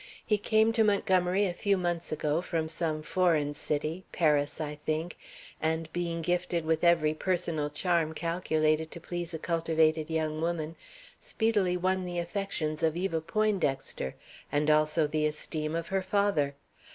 He 0.25 0.39
came 0.39 0.73
to 0.73 0.83
Montgomery 0.83 1.45
a 1.45 1.53
few 1.53 1.77
months 1.77 2.11
ago, 2.11 2.41
from 2.41 2.67
some 2.67 3.03
foreign 3.03 3.53
city 3.53 4.03
Paris, 4.11 4.59
I 4.59 4.73
think 4.73 5.15
and, 5.61 5.93
being 5.93 6.23
gifted 6.23 6.65
with 6.65 6.83
every 6.83 7.13
personal 7.13 7.69
charm 7.69 8.15
calculated 8.15 8.89
to 8.89 8.99
please 8.99 9.31
a 9.35 9.37
cultivated 9.37 10.09
young 10.09 10.41
woman, 10.41 10.75
speedily 11.21 11.77
won 11.77 12.03
the 12.03 12.17
affections 12.17 12.81
of 12.81 12.97
Eva 12.97 13.21
Poindexter, 13.21 14.15
and 14.51 14.71
also 14.71 15.05
the 15.05 15.27
esteem 15.27 15.75
of 15.75 15.89
her 15.89 16.01
father. 16.01 16.55